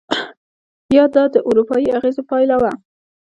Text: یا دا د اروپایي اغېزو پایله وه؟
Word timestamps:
یا 0.95 1.03
دا 1.13 1.23
د 1.33 1.35
اروپایي 1.49 1.89
اغېزو 1.97 2.21
پایله 2.29 2.55
وه؟ 2.61 2.71